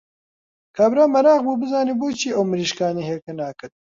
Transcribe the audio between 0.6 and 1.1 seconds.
کابرا